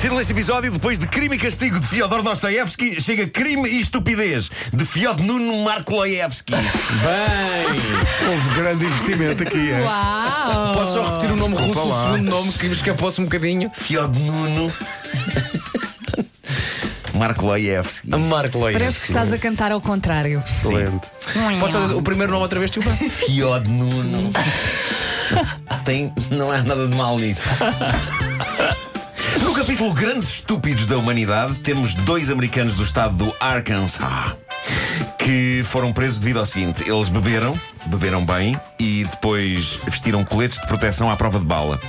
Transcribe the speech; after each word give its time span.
Título 0.00 0.18
deste 0.18 0.32
episódio, 0.32 0.72
depois 0.72 0.98
de 0.98 1.06
Crime 1.06 1.36
e 1.36 1.38
Castigo 1.38 1.78
de 1.78 1.86
Fyodor 1.86 2.22
Dostoevsky, 2.24 3.00
chega 3.00 3.24
Crime 3.28 3.68
e 3.68 3.78
Estupidez 3.78 4.50
de 4.72 4.84
Fyodor 4.84 5.24
Nuno 5.24 5.62
Markloevsky. 5.62 6.52
Bem, 6.54 8.28
Houve 8.28 8.54
grande 8.56 8.84
investimento 8.86 9.44
aqui, 9.44 9.70
é? 9.70 9.80
Uau! 9.80 10.72
pode 10.74 10.90
só 10.92 11.02
repetir 11.04 11.30
o 11.30 11.36
nome 11.36 11.54
russo, 11.54 11.66
Desculpa 11.66 11.88
o 11.88 11.88
lá. 11.88 12.04
segundo 12.12 12.30
nome 12.30 12.52
que 12.52 12.66
me 12.66 12.72
escapou-se 12.72 13.20
um 13.20 13.24
bocadinho. 13.24 13.70
Fyodor 13.72 14.18
Nuno 14.18 14.72
Markloevsky. 17.14 18.10
Parece 18.72 19.00
que 19.00 19.06
estás 19.06 19.32
a 19.32 19.38
cantar 19.38 19.70
ao 19.70 19.80
contrário. 19.80 20.42
Excelente. 20.44 21.06
Podes 21.60 21.76
fazer 21.76 21.94
o 21.94 22.02
primeiro 22.02 22.32
nome 22.32 22.42
outra 22.42 22.58
vez, 22.58 22.72
desculpa? 22.72 22.96
Fyodor 23.08 23.62
Nuno. 23.68 24.32
Não 26.30 26.52
há 26.52 26.62
nada 26.62 26.86
de 26.86 26.94
mal 26.94 27.18
nisso. 27.18 27.42
No 29.42 29.54
capítulo 29.54 29.92
Grandes 29.92 30.30
Estúpidos 30.30 30.86
da 30.86 30.96
Humanidade, 30.96 31.54
temos 31.60 31.94
dois 31.94 32.30
americanos 32.30 32.74
do 32.74 32.82
estado 32.82 33.14
do 33.16 33.34
Arkansas 33.40 34.36
que 35.18 35.62
foram 35.64 35.92
presos 35.92 36.18
devido 36.18 36.38
ao 36.38 36.46
seguinte: 36.46 36.88
eles 36.88 37.08
beberam, 37.08 37.58
beberam 37.86 38.24
bem 38.24 38.58
e 38.78 39.06
depois 39.10 39.78
vestiram 39.86 40.24
coletes 40.24 40.60
de 40.60 40.66
proteção 40.66 41.10
à 41.10 41.16
prova 41.16 41.38
de 41.38 41.44
bala. 41.44 41.80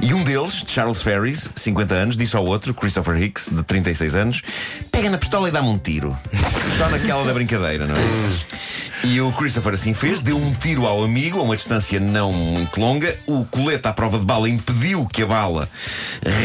E 0.00 0.12
um 0.12 0.22
deles, 0.22 0.64
Charles 0.66 1.00
Ferris, 1.00 1.48
50 1.54 1.94
anos, 1.94 2.16
disse 2.16 2.36
ao 2.36 2.44
outro, 2.44 2.74
Christopher 2.74 3.22
Hicks, 3.22 3.48
de 3.50 3.62
36 3.62 4.14
anos: 4.16 4.42
pega 4.90 5.08
na 5.08 5.18
pistola 5.18 5.48
e 5.48 5.52
dá-me 5.52 5.68
um 5.68 5.78
tiro. 5.78 6.16
Só 6.76 6.88
naquela 6.90 7.24
da 7.24 7.32
brincadeira, 7.32 7.86
não 7.86 7.94
é? 7.94 8.63
E 9.04 9.20
o 9.20 9.30
Christopher 9.32 9.74
assim 9.74 9.92
fez, 9.92 10.20
deu 10.20 10.36
um 10.36 10.52
tiro 10.54 10.86
ao 10.86 11.04
amigo 11.04 11.38
a 11.38 11.42
uma 11.42 11.56
distância 11.56 12.00
não 12.00 12.32
muito 12.32 12.80
longa. 12.80 13.14
O 13.26 13.44
colete 13.44 13.86
à 13.86 13.92
prova 13.92 14.18
de 14.18 14.24
bala 14.24 14.48
impediu 14.48 15.04
que 15.06 15.22
a 15.22 15.26
bala 15.26 15.68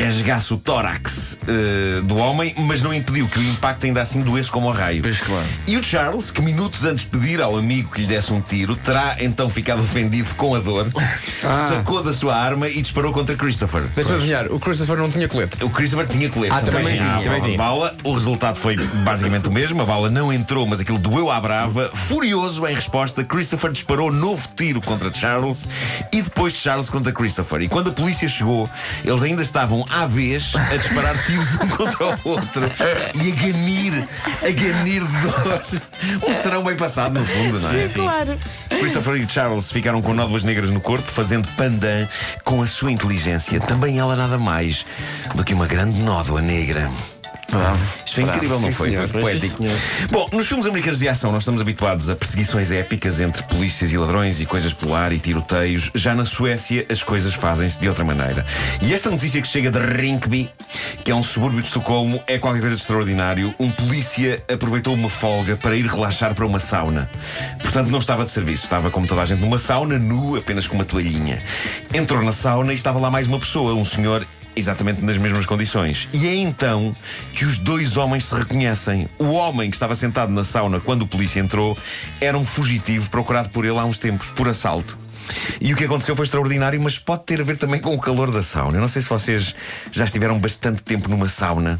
rasgasse 0.03 0.53
o 0.53 0.57
tórax 0.57 1.37
eh, 1.47 2.01
do 2.01 2.17
homem, 2.17 2.53
mas 2.57 2.83
não 2.83 2.93
impediu 2.93 3.29
que 3.29 3.39
o 3.39 3.43
impacto 3.43 3.85
ainda 3.85 4.01
assim 4.01 4.21
doesse 4.21 4.51
como 4.51 4.69
a 4.69 4.73
raio. 4.73 5.01
Pois 5.01 5.19
claro. 5.21 5.45
E 5.67 5.77
o 5.77 5.83
Charles, 5.83 6.31
que 6.31 6.41
minutos 6.41 6.83
antes 6.83 7.05
de 7.05 7.09
pedir 7.11 7.41
ao 7.41 7.57
amigo 7.57 7.91
que 7.91 8.01
lhe 8.01 8.07
desse 8.07 8.33
um 8.33 8.41
tiro, 8.41 8.75
terá 8.75 9.15
então 9.21 9.49
ficado 9.49 9.81
ofendido 9.81 10.35
com 10.35 10.53
a 10.53 10.59
dor, 10.59 10.87
sacou 11.69 12.03
da 12.03 12.11
sua 12.11 12.35
arma 12.35 12.67
e 12.67 12.81
disparou 12.81 13.13
contra 13.13 13.37
Christopher. 13.37 13.83
Deixa-me 13.95 14.17
adivinhar, 14.17 14.51
o 14.51 14.59
Christopher 14.59 14.97
não 14.97 15.09
tinha 15.09 15.29
colete. 15.29 15.63
O 15.63 15.69
Christopher 15.69 16.07
tinha 16.07 16.29
colete 16.29 16.53
Ah, 16.53 16.59
também 16.61 16.87
tinha, 16.87 17.03
à 17.03 17.21
também 17.21 17.21
prova 17.23 17.39
de 17.39 17.45
tinha. 17.45 17.57
bala. 17.57 17.95
O 18.03 18.13
resultado 18.13 18.57
foi 18.57 18.75
basicamente 19.05 19.47
o 19.47 19.51
mesmo. 19.51 19.81
A 19.81 19.85
bala 19.85 20.09
não 20.09 20.31
entrou, 20.33 20.67
mas 20.67 20.81
aquilo 20.81 20.97
doeu 20.99 21.31
à 21.31 21.39
brava. 21.39 21.89
Furioso 21.93 22.48
em 22.57 22.73
resposta, 22.73 23.23
Christopher 23.23 23.71
disparou 23.71 24.11
novo 24.11 24.47
tiro 24.55 24.81
contra 24.81 25.13
Charles 25.13 25.67
e 26.11 26.21
depois 26.21 26.53
Charles 26.53 26.89
contra 26.89 27.11
Christopher. 27.11 27.61
E 27.61 27.69
quando 27.69 27.89
a 27.89 27.93
polícia 27.93 28.27
chegou, 28.27 28.69
eles 29.03 29.21
ainda 29.21 29.41
estavam 29.41 29.85
à 29.89 30.05
vez 30.05 30.53
a 30.55 30.77
disparar 30.77 31.15
tiros 31.25 31.53
um 31.55 31.67
contra 31.75 32.05
o 32.05 32.29
outro 32.29 32.63
e 33.15 33.31
a 33.31 33.35
ganir, 33.35 34.07
a 34.41 34.51
ganir 34.51 35.01
de 35.05 35.21
dor. 35.21 36.29
Um 36.29 36.33
serão 36.33 36.63
bem 36.63 36.75
passado, 36.75 37.19
no 37.19 37.25
fundo, 37.25 37.59
não 37.59 37.71
é? 37.71 37.87
Claro. 37.87 38.37
Christopher 38.69 39.15
e 39.15 39.29
Charles 39.29 39.71
ficaram 39.71 40.01
com 40.01 40.13
nódoas 40.13 40.43
negras 40.43 40.71
no 40.71 40.79
corpo, 40.79 41.07
fazendo 41.07 41.47
pandan 41.49 42.07
com 42.43 42.61
a 42.61 42.67
sua 42.67 42.91
inteligência. 42.91 43.59
Também 43.59 43.99
ela 43.99 44.15
nada 44.15 44.37
mais 44.37 44.85
do 45.35 45.43
que 45.43 45.53
uma 45.53 45.67
grande 45.67 45.99
nódoa 46.01 46.41
negra. 46.41 46.89
Isto 48.05 48.15
foi 48.15 48.23
incrível, 48.23 48.59
não 48.59 48.71
foi? 48.71 48.89
senhor. 48.89 49.09
Foi 49.09 49.21
poético. 49.21 49.63
senhor. 49.63 49.79
Bom, 50.11 50.29
nos 50.33 50.47
filmes 50.47 50.65
americanos 50.65 50.99
de 50.99 51.07
ação 51.07 51.31
nós 51.31 51.43
estamos 51.43 51.61
habituados 51.61 52.09
a 52.09 52.15
perseguições 52.15 52.71
épicas 52.71 53.19
entre 53.19 53.43
polícias 53.43 53.91
e 53.91 53.97
ladrões 53.97 54.39
e 54.41 54.45
coisas 54.45 54.73
por 54.73 54.93
ar 54.93 55.11
e 55.11 55.19
tiroteios. 55.19 55.91
Já 55.95 56.13
na 56.15 56.25
Suécia 56.25 56.85
as 56.89 57.03
coisas 57.03 57.33
fazem-se 57.33 57.79
de 57.79 57.87
outra 57.87 58.03
maneira. 58.03 58.45
E 58.81 58.93
esta 58.93 59.09
notícia 59.09 59.41
que 59.41 59.47
chega 59.47 59.71
de 59.71 59.79
Rinkeby, 59.79 60.49
que 61.03 61.11
é 61.11 61.15
um 61.15 61.23
subúrbio 61.23 61.61
de 61.61 61.67
Estocolmo, 61.67 62.21
é 62.27 62.37
qualquer 62.37 62.59
coisa 62.61 62.75
de 62.75 62.81
extraordinário. 62.81 63.53
Um 63.59 63.69
polícia 63.69 64.43
aproveitou 64.51 64.93
uma 64.93 65.09
folga 65.09 65.55
para 65.55 65.75
ir 65.75 65.85
relaxar 65.85 66.33
para 66.33 66.45
uma 66.45 66.59
sauna. 66.59 67.09
Portanto, 67.61 67.89
não 67.89 67.99
estava 67.99 68.25
de 68.25 68.31
serviço, 68.31 68.63
estava 68.63 68.89
como 68.91 69.07
toda 69.07 69.21
a 69.21 69.25
gente 69.25 69.39
numa 69.39 69.57
sauna, 69.57 69.97
nu, 69.97 70.35
apenas 70.35 70.67
com 70.67 70.75
uma 70.75 70.85
toalhinha. 70.85 71.41
Entrou 71.93 72.21
na 72.21 72.31
sauna 72.31 72.71
e 72.71 72.75
estava 72.75 72.99
lá 72.99 73.09
mais 73.09 73.27
uma 73.27 73.39
pessoa, 73.39 73.73
um 73.73 73.85
senhor 73.85 74.25
exatamente 74.59 75.01
nas 75.03 75.17
mesmas 75.17 75.45
condições. 75.45 76.07
E 76.13 76.27
é 76.27 76.35
então 76.35 76.95
que 77.33 77.45
os 77.45 77.57
dois 77.57 77.97
homens 77.97 78.25
se 78.25 78.35
reconhecem. 78.35 79.09
O 79.17 79.31
homem 79.31 79.69
que 79.69 79.75
estava 79.75 79.95
sentado 79.95 80.31
na 80.31 80.43
sauna 80.43 80.79
quando 80.79 81.03
o 81.03 81.07
polícia 81.07 81.39
entrou 81.39 81.77
era 82.21 82.37
um 82.37 82.45
fugitivo 82.45 83.09
procurado 83.09 83.49
por 83.49 83.65
ele 83.65 83.77
há 83.77 83.85
uns 83.85 83.97
tempos, 83.97 84.29
por 84.29 84.47
assalto. 84.47 84.97
E 85.61 85.73
o 85.73 85.77
que 85.77 85.85
aconteceu 85.85 86.15
foi 86.15 86.25
extraordinário, 86.25 86.81
mas 86.81 86.97
pode 86.97 87.23
ter 87.25 87.39
a 87.41 87.43
ver 87.43 87.57
também 87.57 87.79
com 87.79 87.93
o 87.93 87.99
calor 87.99 88.31
da 88.31 88.41
sauna. 88.41 88.77
Eu 88.77 88.81
não 88.81 88.87
sei 88.87 89.01
se 89.01 89.09
vocês 89.09 89.55
já 89.91 90.05
estiveram 90.05 90.39
bastante 90.39 90.81
tempo 90.81 91.09
numa 91.09 91.29
sauna, 91.29 91.79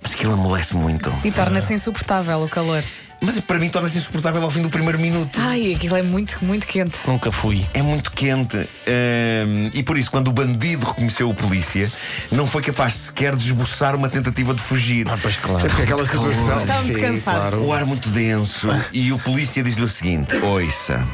mas 0.00 0.12
aquilo 0.12 0.32
amolece 0.34 0.74
muito. 0.76 1.12
E 1.24 1.30
torna-se 1.30 1.74
insuportável 1.74 2.42
o 2.42 2.48
calor. 2.48 2.82
Mas 3.22 3.38
para 3.40 3.58
mim 3.58 3.68
torna-se 3.68 3.98
insuportável 3.98 4.42
ao 4.42 4.50
fim 4.50 4.62
do 4.62 4.70
primeiro 4.70 4.98
minuto. 4.98 5.38
Ai, 5.40 5.74
aquilo 5.74 5.96
é 5.96 6.02
muito, 6.02 6.38
muito 6.42 6.66
quente. 6.66 6.98
Nunca 7.06 7.30
fui. 7.30 7.64
É 7.74 7.82
muito 7.82 8.10
quente. 8.12 8.56
Hum, 8.56 9.70
e 9.74 9.82
por 9.82 9.98
isso, 9.98 10.10
quando 10.10 10.28
o 10.28 10.32
bandido 10.32 10.86
reconheceu 10.86 11.28
o 11.28 11.34
polícia, 11.34 11.92
não 12.32 12.46
foi 12.46 12.62
capaz 12.62 12.94
sequer 12.94 13.36
de 13.36 13.44
esboçar 13.46 13.94
uma 13.94 14.08
tentativa 14.08 14.54
de 14.54 14.62
fugir. 14.62 15.06
Ah, 15.08 15.18
pois 15.20 15.36
claro. 15.36 15.64
É 15.64 15.68
porque 15.68 15.82
aquela 15.82 16.04
situação. 16.04 16.58
Estava 16.58 16.82
muito 16.82 16.98
Sim, 16.98 17.04
cansado. 17.04 17.36
claro. 17.36 17.62
O 17.62 17.72
ar 17.72 17.84
muito 17.84 18.08
denso. 18.08 18.68
E 18.92 19.12
o 19.12 19.18
polícia 19.18 19.62
diz-lhe 19.62 19.84
o 19.84 19.88
seguinte: 19.88 20.34
Ouça, 20.36 21.06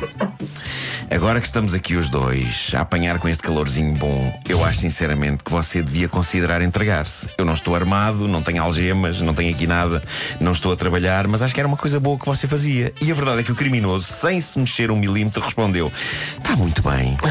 agora 1.11 1.41
que 1.41 1.47
estamos 1.47 1.75
aqui 1.75 1.97
os 1.97 2.09
dois 2.09 2.71
a 2.75 2.83
apanhar 2.83 3.19
com 3.19 3.29
este 3.29 3.43
calorzinho 3.43 3.95
bom, 3.95 4.41
eu 4.49 4.65
acho 4.65 4.79
sinceramente 4.81 5.43
que 5.43 5.51
você 5.51 5.83
devia 5.83 6.09
considerar 6.09 6.63
entregar-se. 6.63 7.29
Eu 7.37 7.45
não 7.45 7.55
estou 7.55 7.75
armado, 7.75 8.29
não 8.29 8.43
tenho 8.43 8.63
algemas, 8.63 9.21
não 9.21 9.35
tenho 9.35 9.53
aqui 9.53 9.67
nada, 9.67 10.03
não 10.41 10.53
estou 10.53 10.73
a 10.73 10.77
trabalhar, 10.77 11.27
mas 11.27 11.43
acho 11.43 11.53
que 11.55 11.61
era 11.61 11.67
uma 11.67 11.77
coisa 11.77 11.96
boa 12.01 12.19
que 12.19 12.27
você 12.27 12.47
fazia. 12.47 12.93
E 13.01 13.11
a 13.11 13.15
verdade 13.15 13.41
é 13.41 13.43
que 13.43 13.53
o 13.53 13.55
criminoso, 13.55 14.07
sem 14.07 14.41
se 14.41 14.59
mexer 14.59 14.91
um 14.91 14.97
milímetro, 14.97 15.43
respondeu: 15.43 15.93
Está 16.39 16.57
muito 16.57 16.83
bem. 16.83 17.17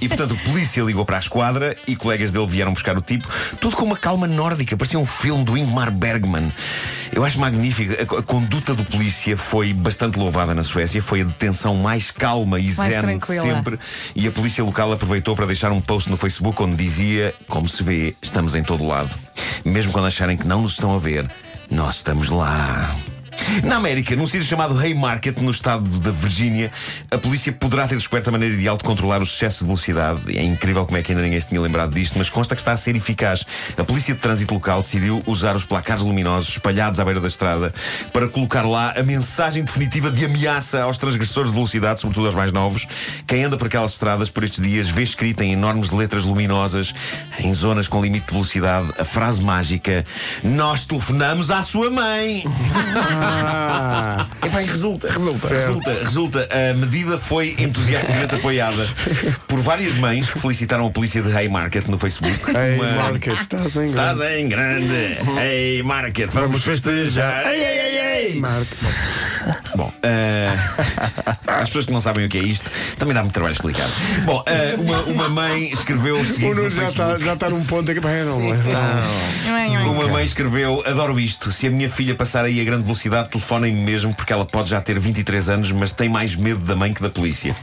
E 0.00 0.08
portanto 0.08 0.32
o 0.32 0.38
polícia 0.38 0.82
ligou 0.82 1.04
para 1.04 1.16
a 1.16 1.20
esquadra 1.20 1.76
e 1.86 1.94
colegas 1.94 2.32
dele 2.32 2.46
vieram 2.46 2.72
buscar 2.72 2.96
o 2.96 3.02
tipo, 3.02 3.28
tudo 3.60 3.76
com 3.76 3.84
uma 3.84 3.96
calma 3.96 4.26
nórdica, 4.26 4.76
parecia 4.76 4.98
um 4.98 5.04
filme 5.04 5.44
do 5.44 5.56
Ingmar 5.58 5.90
Bergman. 5.90 6.52
Eu 7.12 7.24
acho 7.24 7.38
magnífico. 7.40 7.92
A, 7.92 8.20
a 8.20 8.22
conduta 8.22 8.74
do 8.74 8.84
polícia 8.84 9.36
foi 9.36 9.72
bastante 9.72 10.18
louvada 10.18 10.54
na 10.54 10.62
Suécia, 10.62 11.02
foi 11.02 11.22
a 11.22 11.24
detenção 11.24 11.74
mais 11.74 12.10
calma 12.10 12.60
e 12.60 12.72
Mais 12.74 12.94
zen 12.94 13.18
de 13.18 13.26
sempre. 13.26 13.78
E 14.14 14.26
a 14.26 14.30
polícia 14.32 14.62
local 14.62 14.92
aproveitou 14.92 15.34
para 15.34 15.46
deixar 15.46 15.72
um 15.72 15.80
post 15.80 16.08
no 16.08 16.16
Facebook 16.16 16.62
onde 16.62 16.76
dizia: 16.76 17.34
Como 17.48 17.68
se 17.68 17.82
vê, 17.82 18.14
estamos 18.22 18.54
em 18.54 18.62
todo 18.62 18.86
lado. 18.86 19.10
Mesmo 19.64 19.92
quando 19.92 20.06
acharem 20.06 20.36
que 20.36 20.46
não 20.46 20.62
nos 20.62 20.72
estão 20.72 20.94
a 20.94 20.98
ver, 20.98 21.28
nós 21.70 21.96
estamos 21.96 22.30
lá. 22.30 22.94
Na 23.64 23.76
América, 23.76 24.14
num 24.14 24.26
sítio 24.26 24.44
chamado 24.44 24.78
Haymarket, 24.78 25.40
no 25.40 25.50
estado 25.50 25.88
da 25.98 26.10
Virgínia, 26.10 26.70
a 27.10 27.18
polícia 27.18 27.52
poderá 27.52 27.86
ter 27.88 27.96
descoberto 27.96 28.28
a 28.28 28.32
maneira 28.32 28.54
ideal 28.54 28.76
de 28.76 28.84
controlar 28.84 29.20
o 29.20 29.24
excesso 29.24 29.60
de 29.60 29.64
velocidade. 29.64 30.20
É 30.38 30.42
incrível 30.42 30.84
como 30.84 30.96
é 30.96 31.02
que 31.02 31.12
ainda 31.12 31.22
ninguém 31.22 31.40
se 31.40 31.48
tinha 31.48 31.60
lembrado 31.60 31.94
disto, 31.94 32.16
mas 32.18 32.30
consta 32.30 32.54
que 32.54 32.60
está 32.60 32.72
a 32.72 32.76
ser 32.76 32.94
eficaz. 32.94 33.44
A 33.76 33.84
polícia 33.84 34.14
de 34.14 34.20
trânsito 34.20 34.54
local 34.54 34.82
decidiu 34.82 35.22
usar 35.26 35.56
os 35.56 35.64
placares 35.64 36.02
luminosos 36.02 36.50
espalhados 36.50 37.00
à 37.00 37.04
beira 37.04 37.20
da 37.20 37.28
estrada 37.28 37.72
para 38.12 38.28
colocar 38.28 38.62
lá 38.62 38.94
a 38.96 39.02
mensagem 39.02 39.64
definitiva 39.64 40.10
de 40.10 40.24
ameaça 40.24 40.82
aos 40.82 40.96
transgressores 40.96 41.50
de 41.50 41.54
velocidade, 41.54 42.00
sobretudo 42.00 42.26
aos 42.26 42.36
mais 42.36 42.52
novos. 42.52 42.86
Quem 43.26 43.44
anda 43.44 43.56
por 43.56 43.66
aquelas 43.66 43.92
estradas 43.92 44.30
por 44.30 44.44
estes 44.44 44.62
dias 44.62 44.88
vê 44.88 45.02
escrita 45.02 45.44
em 45.44 45.52
enormes 45.52 45.90
letras 45.90 46.24
luminosas, 46.24 46.94
em 47.40 47.52
zonas 47.52 47.88
com 47.88 48.02
limite 48.02 48.26
de 48.26 48.32
velocidade, 48.32 48.88
a 48.98 49.04
frase 49.04 49.42
mágica: 49.42 50.04
Nós 50.42 50.86
telefonamos 50.86 51.50
à 51.50 51.62
sua 51.62 51.90
mãe. 51.90 52.44
Ah, 53.42 54.26
Epá, 54.44 54.62
e 54.62 54.66
resulta, 54.66 55.08
resulta, 55.08 55.48
Certo. 55.48 55.66
resulta, 55.68 55.90
resulta. 56.04 56.48
A 56.70 56.74
medida 56.74 57.18
foi 57.18 57.54
entusiasticamente 57.58 58.34
apoiada 58.34 58.86
por 59.48 59.60
várias 59.60 59.94
mães 59.94 60.28
que 60.30 60.38
felicitaram 60.38 60.86
a 60.86 60.90
polícia 60.90 61.22
de 61.22 61.34
Haymarket 61.36 61.88
no 61.88 61.98
Facebook. 61.98 62.38
Marca, 62.96 63.32
estás 63.32 63.76
em 63.76 63.84
Estás 63.84 64.18
grande. 64.18 64.40
em 64.40 64.48
grande. 64.48 65.18
Haymarket, 65.38 66.30
vamos 66.32 66.62
festejar. 66.62 67.46
Ei, 67.46 67.60
ei, 67.62 67.78
ei, 67.78 67.98
ei. 68.32 68.40
Bom, 69.74 69.92
eh, 70.02 70.52
as 71.46 71.68
pessoas 71.68 71.86
que 71.86 71.92
não 71.92 72.00
sabem 72.00 72.26
o 72.26 72.28
que 72.28 72.38
é 72.38 72.42
isto, 72.42 72.70
também 72.98 73.14
dá 73.14 73.22
muito 73.22 73.34
trabalho 73.34 73.52
explicar. 73.52 73.88
Bom, 74.24 74.42
eh, 74.46 74.76
uma, 74.78 75.00
uma 75.02 75.28
mãe 75.28 75.70
escreveu 75.72 76.16
o 76.16 76.24
seguinte. 76.24 76.44
O 76.44 76.54
Nuno 76.54 76.62
no 76.64 76.70
já 76.70 76.84
está 76.84 77.18
já 77.18 77.36
tá 77.36 77.50
num 77.50 77.64
ponto 77.64 77.90
aqui. 77.90 78.00
Bem, 78.00 78.24
não, 78.24 78.38
não. 78.40 79.92
Uma 79.92 80.08
mãe 80.08 80.24
escreveu: 80.24 80.82
Adoro 80.86 81.18
isto. 81.18 81.50
Se 81.52 81.66
a 81.66 81.70
minha 81.70 81.90
filha 81.90 82.14
passar 82.14 82.44
aí 82.44 82.60
a 82.60 82.64
grande 82.64 82.84
velocidade, 82.84 83.30
telefonem-me 83.30 83.80
mesmo, 83.80 84.14
porque 84.14 84.32
ela 84.32 84.44
pode 84.44 84.70
já 84.70 84.80
ter 84.80 84.98
23 84.98 85.48
anos, 85.48 85.72
mas 85.72 85.92
tem 85.92 86.08
mais 86.08 86.36
medo 86.36 86.60
da 86.60 86.74
mãe 86.76 86.92
que 86.92 87.02
da 87.02 87.10
polícia. 87.10 87.54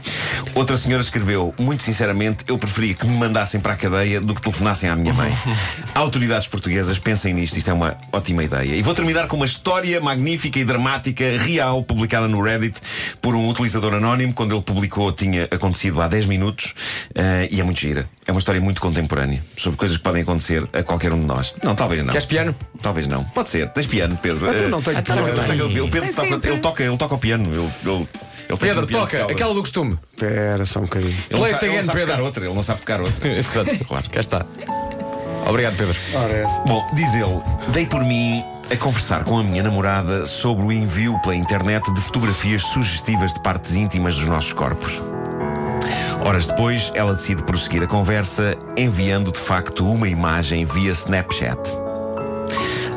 Outra 0.54 0.76
senhora 0.76 1.02
escreveu: 1.02 1.54
Muito 1.58 1.82
sinceramente, 1.82 2.44
eu 2.48 2.58
preferia 2.58 2.94
que 2.94 3.06
me 3.06 3.16
mandassem 3.16 3.60
para 3.60 3.74
a 3.74 3.76
cadeia 3.76 4.20
do 4.20 4.34
que 4.34 4.40
telefonassem 4.40 4.88
à 4.88 4.96
minha 4.96 5.12
mãe. 5.12 5.32
Autoridades 5.94 6.48
portuguesas, 6.48 6.98
pensem 6.98 7.34
nisto, 7.34 7.56
isto 7.56 7.70
é 7.70 7.72
uma 7.72 7.96
ótima 8.12 8.42
ideia. 8.42 8.74
E 8.74 8.82
vou 8.82 8.94
terminar 8.94 9.26
com 9.26 9.36
uma 9.36 9.46
história 9.46 10.00
magnífica 10.00 10.58
e 10.58 10.64
dramática, 10.64 11.24
real, 11.38 11.67
publicada 11.82 12.28
no 12.28 12.42
Reddit 12.42 12.80
por 13.20 13.34
um 13.34 13.48
utilizador 13.48 13.94
anónimo. 13.94 14.32
Quando 14.32 14.54
ele 14.54 14.62
publicou, 14.62 15.12
tinha 15.12 15.44
acontecido 15.44 16.00
há 16.00 16.08
10 16.08 16.26
minutos 16.26 16.74
eh, 17.14 17.48
e 17.50 17.60
é 17.60 17.64
muito 17.64 17.80
gira. 17.80 18.08
É 18.26 18.30
uma 18.32 18.38
história 18.38 18.60
muito 18.60 18.80
contemporânea 18.80 19.42
sobre 19.56 19.78
coisas 19.78 19.96
que 19.96 20.02
podem 20.02 20.22
acontecer 20.22 20.66
a 20.72 20.82
qualquer 20.82 21.12
um 21.12 21.20
de 21.20 21.26
nós. 21.26 21.54
Não, 21.62 21.74
talvez 21.74 22.04
não. 22.04 22.12
Queres 22.12 22.26
piano? 22.26 22.54
Talvez 22.82 23.06
não. 23.06 23.24
Pode 23.24 23.50
ser. 23.50 23.68
Tens 23.70 23.86
piano, 23.86 24.18
Pedro. 24.20 24.50
Então 24.50 24.68
não 24.68 24.82
tenho 24.82 25.02
que 25.02 25.80
O 25.80 25.88
Pedro 25.88 26.14
toca, 26.14 26.46
ele 26.48 26.58
toca, 26.60 26.82
ele 26.82 26.96
toca 26.96 27.14
o 27.14 27.18
piano. 27.18 27.44
Ele, 27.52 27.70
ele, 27.86 28.56
Pedro, 28.58 28.84
um 28.84 28.86
toca, 28.86 29.24
aquela 29.24 29.54
do 29.54 29.60
costume. 29.60 29.98
Espera 30.12 30.64
só 30.66 30.80
um 30.80 30.82
bocadinho. 30.82 31.12
Ele 31.12 31.26
não 31.30 31.38
Play 31.40 31.52
sabe, 31.52 31.66
ele 31.66 31.76
não 31.76 31.82
sabe 31.82 31.98
Pedro. 31.98 32.12
tocar 32.12 32.22
outra. 32.24 32.44
Ele 32.44 32.54
não 32.54 32.62
sabe 32.62 32.80
tocar 32.80 33.00
outra. 33.00 33.28
Exato, 33.38 33.84
claro. 33.84 34.10
Cá 34.10 34.20
está. 34.20 34.46
Obrigado, 35.46 35.76
Pedro. 35.76 35.96
Ora, 36.14 36.32
é. 36.32 36.46
Bom, 36.66 36.86
diz 36.94 37.14
ele, 37.14 37.40
dei 37.68 37.86
por 37.86 38.04
mim 38.04 38.44
a 38.70 38.76
conversar 38.76 39.24
com 39.24 39.38
a 39.38 39.42
minha 39.42 39.62
namorada 39.62 40.26
sobre 40.26 40.66
o 40.66 40.72
envio 40.72 41.18
pela 41.20 41.34
internet 41.34 41.90
de 41.92 42.00
fotografias 42.02 42.62
sugestivas 42.62 43.32
de 43.32 43.40
partes 43.40 43.74
íntimas 43.74 44.14
dos 44.14 44.26
nossos 44.26 44.52
corpos. 44.52 45.02
Horas 46.22 46.46
depois, 46.46 46.92
ela 46.94 47.14
decide 47.14 47.42
prosseguir 47.42 47.82
a 47.82 47.86
conversa, 47.86 48.56
enviando 48.76 49.32
de 49.32 49.38
facto 49.38 49.90
uma 49.90 50.08
imagem 50.08 50.64
via 50.66 50.90
Snapchat. 50.90 51.58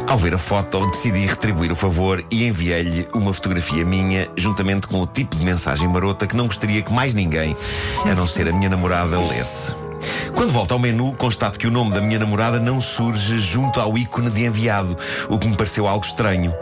Ao 0.08 0.18
ver 0.18 0.34
a 0.34 0.38
foto, 0.38 0.86
decidi 0.88 1.26
retribuir 1.26 1.72
o 1.72 1.76
favor 1.76 2.22
e 2.30 2.46
enviei-lhe 2.46 3.08
uma 3.14 3.34
fotografia 3.34 3.86
minha, 3.86 4.28
juntamente 4.36 4.88
com 4.88 5.02
o 5.02 5.08
tipo 5.08 5.38
de 5.38 5.46
mensagem 5.46 5.88
marota 5.88 6.28
que 6.28 6.36
não 6.36 6.48
gostaria 6.48 6.82
que 6.82 6.92
mais 6.92 7.14
ninguém, 7.14 7.56
a 8.04 8.14
não 8.14 8.28
ser 8.28 8.50
a 8.50 8.52
minha 8.52 8.70
namorada, 8.70 9.18
lesse. 9.20 9.74
Quando 10.36 10.54
volto 10.54 10.74
ao 10.74 10.80
menu, 10.80 11.14
constato 11.14 11.60
que 11.60 11.68
o 11.68 11.72
nome 11.72 11.92
da 11.92 12.02
minha 12.02 12.20
namorada 12.20 12.60
não 12.60 12.82
surge 12.82 13.38
junto 13.38 13.80
ao 13.80 13.98
ícone 13.98 14.30
de 14.30 14.46
enviado, 14.46 14.98
o 15.30 15.38
que 15.38 15.48
me 15.48 15.56
pareceu 15.56 15.88
algo 15.88 16.06
estranho. 16.06 16.54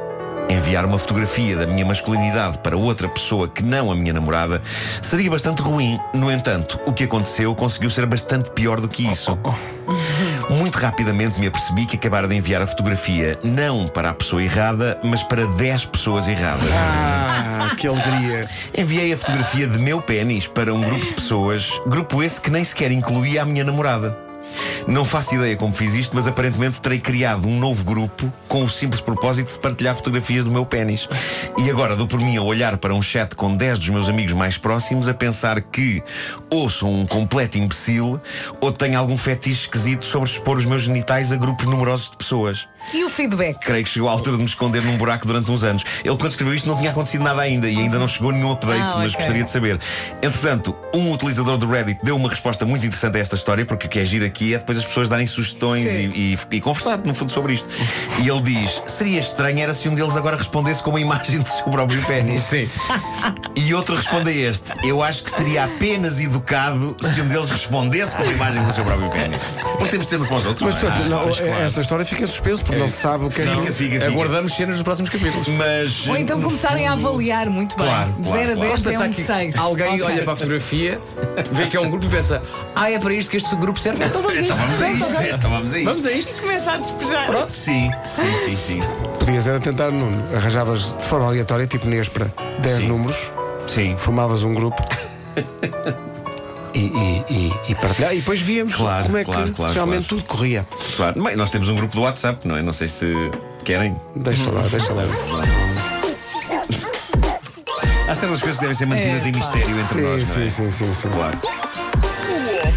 Enviar 0.50 0.84
uma 0.84 0.98
fotografia 0.98 1.56
da 1.56 1.68
minha 1.68 1.86
masculinidade 1.86 2.58
para 2.58 2.76
outra 2.76 3.08
pessoa 3.08 3.48
que 3.48 3.62
não 3.62 3.92
a 3.92 3.96
minha 3.96 4.12
namorada 4.12 4.60
seria 5.02 5.30
bastante 5.30 5.62
ruim. 5.62 6.00
No 6.14 6.32
entanto, 6.32 6.80
o 6.88 6.94
que 6.94 7.04
aconteceu 7.04 7.54
conseguiu 7.54 7.90
ser 7.90 8.08
bastante 8.08 8.50
pior 8.52 8.82
do 8.82 8.88
que 8.88 9.08
isso. 9.08 9.38
Muito 10.50 10.78
rapidamente 10.78 11.40
me 11.40 11.46
apercebi 11.46 11.86
que 11.86 11.98
acabara 11.98 12.28
de 12.28 12.36
enviar 12.36 12.64
a 12.64 12.68
fotografia 12.68 13.38
não 13.44 13.88
para 13.88 14.10
a 14.10 14.14
pessoa 14.14 14.42
errada, 14.42 15.00
mas 15.04 15.22
para 15.22 15.46
10 15.46 15.86
pessoas 15.86 16.28
erradas. 16.28 16.70
Ah, 16.74 17.76
que 17.78 17.88
alegria. 17.88 18.42
Enviei 18.76 19.14
a 19.14 19.18
fotografia 19.18 19.68
de 19.68 19.78
meu 19.78 20.02
pênis 20.02 20.48
para 20.48 20.74
um 20.74 20.82
grupo 20.82 21.06
de 21.06 21.14
pessoas, 21.14 21.70
grupo 21.86 22.24
esse 22.24 22.42
que 22.42 22.50
nem 22.50 22.64
sequer 22.64 22.92
incluía 22.92 23.44
a 23.44 23.46
minha 23.46 23.64
namorada. 23.64 24.29
Não 24.88 25.06
faço 25.06 25.36
ideia 25.36 25.56
como 25.56 25.74
fiz 25.74 25.94
isto, 25.94 26.16
mas 26.16 26.28
aparentemente 26.28 26.82
terei 26.82 27.00
criado 27.00 27.48
um 27.48 27.60
novo 27.60 27.84
grupo 27.84 28.32
com 28.48 28.64
o 28.64 28.70
simples 28.70 29.02
propósito 29.02 29.54
de 29.54 29.60
partilhar 29.60 29.96
fotografias 29.96 30.46
do 30.46 30.52
meu 30.52 30.66
pênis. 30.66 31.08
E 31.58 31.70
agora 31.70 31.96
dou 31.96 32.08
por 32.08 32.20
mim 32.20 32.38
a 32.38 32.42
olhar 32.42 32.78
para 32.78 32.94
um 32.94 33.02
chat 33.02 33.36
com 33.36 33.56
10 33.56 33.80
dos 33.80 33.90
meus 33.90 34.10
amigos 34.10 34.34
mais 34.34 34.58
próximos 34.58 35.08
a 35.08 35.14
pensar 35.14 35.62
que 35.62 36.02
ou 36.50 36.70
sou 36.70 36.90
um 36.90 37.06
completo 37.06 37.58
imbecil 37.58 38.20
ou 38.60 38.72
tenho 38.72 38.98
algum 38.98 39.18
fetiche 39.18 39.62
esquisito 39.62 40.06
sobre 40.06 40.30
expor 40.30 40.58
os 40.58 40.66
meus 40.66 40.84
genitais 40.84 41.32
a 41.32 41.36
grupos 41.36 41.66
numerosos 41.66 42.12
de 42.12 42.18
pessoas. 42.18 42.68
E 42.94 43.04
o 43.04 43.10
feedback? 43.10 43.60
Creio 43.60 43.84
que 43.84 43.90
chegou 43.90 44.10
à 44.10 44.12
altura 44.12 44.36
de 44.38 44.42
me 44.44 44.48
esconder 44.50 44.82
num 44.82 44.98
buraco 44.98 45.28
durante 45.28 45.50
uns 45.52 45.64
anos. 45.64 45.84
Ele, 46.04 46.18
quando 46.18 46.32
escreveu 46.32 46.54
isto, 46.56 46.68
não 46.68 46.78
tinha 46.78 46.90
acontecido 46.92 47.24
nada 47.24 47.42
ainda 47.42 47.70
e 47.70 47.78
ainda 47.78 48.00
não 48.00 48.08
chegou 48.08 48.32
nenhum 48.32 48.52
update, 48.52 48.80
Ah, 48.82 48.94
mas 48.98 49.14
ok. 49.14 49.18
gostaria 49.26 49.44
de 49.44 49.50
saber. 49.52 49.80
Entretanto, 50.22 50.76
um 50.94 51.12
utilizador 51.12 51.58
do 51.58 51.68
Reddit 51.70 52.00
deu 52.04 52.16
uma 52.16 52.30
resposta 52.30 52.66
muito 52.66 52.86
interessante 52.86 53.18
a 53.18 53.20
esta 53.20 53.36
história, 53.36 53.66
porque 53.66 53.86
o 53.86 53.90
que 53.90 54.00
é 54.00 54.06
giro 54.06 54.26
aqui 54.26 54.54
é 54.56 54.58
depois 54.58 54.78
as 54.78 54.86
pessoas 54.86 55.08
darem 55.08 55.28
sugestões 55.28 55.88
e, 55.92 56.02
e- 56.06 56.38
e 56.52 56.62
conversar, 56.62 56.98
no 56.98 57.14
fundo, 57.14 57.32
sobre 57.32 57.54
isto. 57.54 57.68
E 58.24 58.28
ele 58.30 58.42
diz: 58.42 58.82
seria 58.88 59.20
estranho 59.20 59.60
era 59.60 59.74
se 59.74 59.88
um 59.88 59.94
deles 59.96 60.18
agora 60.18 60.36
respondesse 60.38 60.82
com 60.82 60.90
uma 60.90 61.00
imagem 61.02 61.40
do 61.40 61.48
seu 61.48 61.66
próprio 61.66 62.02
pênis. 62.04 62.42
Sim. 62.44 62.70
E 63.62 63.74
outro 63.74 63.96
responde 63.96 64.30
a 64.30 64.34
este: 64.34 64.72
Eu 64.84 65.04
acho 65.04 65.24
que 65.24 65.32
seria 65.32 65.66
apenas 65.66 66.20
educado 66.20 66.96
se 67.14 67.22
um 67.22 67.28
deles 67.28 67.50
respondesse 67.50 68.16
com 68.16 68.24
uma 68.24 68.32
imagem 68.32 68.64
do 68.64 68.74
seu 68.74 68.84
próprio 68.86 69.10
pênis. 69.10 69.42
Porque 69.78 69.90
temos 69.90 70.06
de 70.06 70.10
sermos 70.10 70.28
para 70.28 70.38
os 70.38 70.46
outros. 70.46 70.66
Mas, 70.66 70.82
não 70.82 70.90
é? 70.90 70.92
portanto, 70.92 71.10
não, 71.10 71.24
Pois, 71.24 71.40
claro. 71.40 71.64
esta 71.64 71.82
história 71.82 72.06
fica 72.06 72.24
em 72.24 72.28
suspenso 72.28 72.64
porque 72.64 72.80
não 72.80 72.90
se 72.90 72.98
sabe 72.98 73.26
o 73.26 73.30
que 73.30 73.42
é. 73.42 73.46
Fica, 73.46 73.56
fica, 73.74 73.74
fica. 73.96 74.06
Aguardamos 74.08 74.54
cenas 74.56 74.76
nos 74.78 74.84
próximos 74.84 75.10
capítulos. 75.10 75.48
Mas. 75.50 76.08
Ou 76.08 76.16
então 76.18 76.42
começarem 76.42 76.88
a 76.88 76.94
avaliar 76.94 77.50
muito 77.50 77.76
bem. 77.76 77.86
Claro, 77.86 78.12
De 78.14 78.24
claro, 78.24 78.40
0 78.40 78.52
a 78.52 78.56
claro. 78.56 78.70
10 78.70 78.80
Vamos 78.82 79.02
é 79.02 79.06
um 79.06 79.10
que 79.12 79.24
6. 79.24 79.58
alguém 79.58 80.02
olha 80.02 80.24
para 80.24 80.34
a 80.34 80.36
fotografia, 80.36 81.02
vê 81.52 81.68
que 81.68 81.78
é 81.78 81.80
um 81.80 81.90
grupo 81.90 82.06
e 82.06 82.10
pensa: 82.10 82.42
Ah, 82.76 82.90
é 82.92 82.98
para 83.00 83.14
isto 83.14 83.30
que 83.30 83.38
este 83.38 83.56
grupo 83.56 83.80
serve? 83.80 84.04
Então 84.06 84.22
vamos 84.22 84.38
a 84.38 84.42
Então 84.42 84.56
isto. 84.56 84.66
vamos 84.68 84.82
a 84.82 84.90
isto. 84.92 85.36
Então 85.36 85.50
vamos 85.50 85.74
a 85.74 85.78
isto. 85.78 85.86
Vamos 85.90 86.06
a 86.06 86.12
isto. 86.12 86.42
Começa 86.42 86.72
a 86.72 86.78
despejar. 86.78 87.26
Pronto. 87.28 87.52
Sim, 87.52 87.92
sim, 88.06 88.34
sim, 88.46 88.56
sim. 88.56 88.80
Podias 89.20 89.48
era 89.48 89.60
tentar, 89.60 89.92
Nuno. 89.92 90.24
Arranjavas 90.36 90.94
de 90.98 91.04
forma 91.04 91.28
aleatória, 91.28 91.68
tipo 91.68 91.88
Nespra, 91.88 92.34
10 92.62 92.78
Sim. 92.78 92.88
números, 92.88 93.32
Sim. 93.74 93.96
formavas 93.98 94.44
um 94.44 94.54
grupo. 94.54 94.82
E, 96.72 96.82
e, 96.86 97.26
e, 97.34 97.54
e 97.72 97.76
partilhar. 97.76 98.14
E 98.14 98.18
depois 98.20 98.40
víamos 98.40 98.76
Claro, 98.76 99.06
como 99.06 99.18
é 99.18 99.24
claro, 99.24 99.48
que 99.48 99.54
claro, 99.54 99.74
realmente 99.74 100.08
claro. 100.08 100.22
tudo 100.24 100.24
corria. 100.28 100.66
Claro. 100.96 101.22
Bem, 101.24 101.36
nós 101.36 101.50
temos 101.50 101.68
um 101.68 101.76
grupo 101.76 101.94
do 101.96 102.02
WhatsApp, 102.04 102.48
não 102.48 102.56
é? 102.56 102.62
Não 102.62 102.72
sei 102.72 102.88
se 102.88 103.12
querem. 103.66 104.00
Deixa 104.16 104.50
lá, 104.52 104.62
deixa 104.70 104.94
lá. 104.94 105.04
Há 108.08 108.16
certas 108.16 108.40
coisas 108.40 108.56
que 108.58 108.62
devem 108.62 108.76
ser 108.76 108.86
mantidas 108.86 109.26
É, 109.26 109.30
em 109.30 109.32
mistério 109.32 109.80
entre 109.80 109.94
Sim, 109.96 110.02
nós, 110.02 110.28
não 110.38 110.44
é? 110.44 110.50
sim, 110.50 110.50
sim, 110.50 110.72
sim, 110.72 110.94
sim. 110.94 111.10
Claro. 111.10 111.38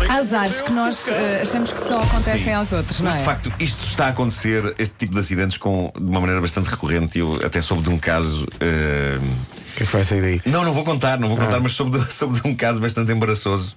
Há 0.09 0.15
azares 0.15 0.61
que 0.63 0.73
nós 0.73 1.09
eh, 1.09 1.41
achamos 1.43 1.71
que 1.73 1.81
só 1.81 2.01
acontecem 2.03 2.45
Sim. 2.45 2.53
aos 2.55 2.73
outros, 2.73 2.99
não 3.01 3.07
Mas 3.07 3.17
é? 3.17 3.19
de 3.19 3.25
facto, 3.25 3.53
isto 3.61 3.85
está 3.87 4.07
a 4.07 4.09
acontecer, 4.09 4.75
este 4.79 4.95
tipo 4.97 5.15
de 5.15 5.21
acidentes, 5.21 5.57
com, 5.59 5.93
de 5.97 6.03
uma 6.05 6.21
maneira 6.21 6.41
bastante 6.41 6.69
recorrente. 6.69 7.19
Eu 7.19 7.41
até 7.45 7.61
soube 7.61 7.83
de 7.83 7.91
um 7.91 7.99
caso. 7.99 8.47
eh, 8.61 9.19
O 9.73 9.77
que 9.77 9.83
é 9.85 9.87
que 9.87 9.93
vai 9.93 10.05
sair 10.05 10.21
daí? 10.21 10.43
Não, 10.47 10.65
não 10.65 10.73
vou 10.73 10.85
contar, 10.85 11.19
não 11.19 11.29
vou 11.29 11.37
contar, 11.37 11.57
Ah. 11.57 11.61
mas 11.61 11.73
soube 11.73 11.99
de, 11.99 12.07
soube 12.13 12.41
de 12.41 12.47
um 12.47 12.55
caso 12.55 12.81
bastante 12.81 13.11
embaraçoso. 13.13 13.77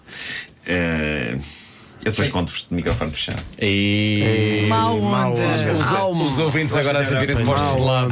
Eh, 0.68 1.38
eu 2.04 2.12
depois 2.12 2.30
conto-vos 2.30 2.68
de 2.70 2.76
microfone 2.76 3.12
fechado. 3.12 3.42
E... 3.60 4.66
Mau 4.68 5.02
onda. 5.02 5.42
Os, 5.74 6.34
os 6.34 6.40
ouvintes 6.40 6.76
agora 6.76 7.00
a 7.00 7.06
sentirem-se 7.06 7.44
postos 7.44 7.76
de 7.78 7.82
lado. 7.82 8.12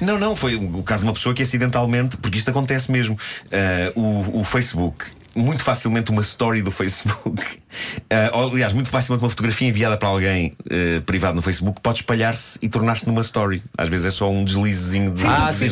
Não, 0.00 0.18
não, 0.18 0.36
foi 0.36 0.54
o 0.54 0.82
caso 0.82 1.02
de 1.02 1.08
uma 1.08 1.12
pessoa 1.12 1.34
que 1.34 1.42
acidentalmente, 1.42 2.16
porque 2.18 2.38
isto 2.38 2.50
acontece 2.50 2.92
mesmo, 2.92 3.18
eh, 3.50 3.92
o, 3.96 4.40
o 4.40 4.44
Facebook. 4.44 5.06
Muito 5.36 5.62
facilmente 5.64 6.10
uma 6.12 6.22
story 6.22 6.62
do 6.62 6.70
Facebook, 6.70 7.42
eh, 8.08 8.30
ou, 8.32 8.52
aliás, 8.52 8.72
muito 8.72 8.88
facilmente 8.88 9.24
uma 9.24 9.30
fotografia 9.30 9.68
enviada 9.68 9.96
para 9.96 10.08
alguém 10.08 10.54
eh, 10.70 11.00
privado 11.04 11.34
no 11.34 11.42
Facebook 11.42 11.80
pode 11.80 11.98
espalhar-se 12.00 12.58
e 12.62 12.68
tornar-se 12.68 13.06
numa 13.06 13.20
story. 13.20 13.62
Às 13.76 13.88
vezes 13.88 14.06
é 14.06 14.10
só 14.10 14.30
um 14.30 14.44
deslizezinho 14.44 15.12
de. 15.12 15.26
Ah, 15.26 15.52
sim, 15.52 15.66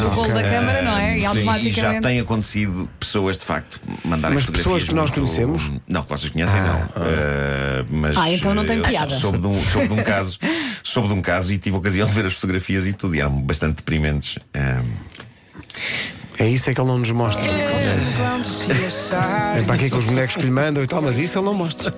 no 0.00 0.08
rolo 0.08 0.32
da 0.32 0.42
câmara, 0.42 0.82
não 0.82 0.96
é? 0.96 1.10
E 1.10 1.12
Sim, 1.12 1.18
e 1.18 1.22
já 1.22 1.28
automaticamente. 1.30 2.02
tem 2.02 2.20
acontecido 2.20 2.88
pessoas 2.98 3.36
de 3.36 3.44
facto 3.44 3.80
mandarem 4.04 4.36
Mas 4.36 4.44
fotografias. 4.46 4.82
pessoas 4.82 4.84
que 4.88 4.94
nós 4.94 5.10
muito- 5.10 5.20
conhecemos? 5.20 5.70
Não, 5.88 6.02
que 6.02 6.08
vocês 6.08 6.30
conhecem, 6.30 6.60
não. 6.60 6.80
Eh, 7.04 7.84
mas, 7.90 8.16
Ah, 8.16 8.30
então 8.32 8.54
não 8.54 8.64
tem 8.64 8.78
eh, 8.78 8.88
piada. 8.88 9.14
Soube 9.16 9.38
de 9.38 9.46
um, 9.46 9.62
soube 9.64 9.88
de 9.88 9.94
um 9.94 10.02
caso, 10.02 10.38
soube 10.82 11.08
de 11.08 11.14
um 11.14 11.20
caso 11.20 11.52
e 11.52 11.58
tive 11.58 11.76
a 11.76 11.78
ocasião 11.78 12.06
de 12.06 12.14
ver 12.14 12.24
as 12.26 12.32
fotografias 12.32 12.86
e 12.86 12.92
tudo, 12.94 13.14
e 13.14 13.20
eram 13.20 13.40
bastante 13.42 13.76
deprimentes. 13.76 14.38
É 16.38 16.46
isso 16.48 16.68
é 16.68 16.74
que 16.74 16.80
ele 16.80 16.88
não 16.88 16.98
nos 16.98 17.10
mostra. 17.10 17.46
É 19.58 19.62
para 19.62 19.74
aqui 19.74 19.88
com 19.90 19.96
os 19.96 20.04
bonecos 20.04 20.36
que 20.36 20.42
lhe 20.42 20.50
mandam 20.50 20.82
e 20.82 20.86
tal, 20.86 21.00
mas 21.00 21.18
isso 21.18 21.38
ele 21.38 21.46
não 21.46 21.54
mostra. 21.54 21.94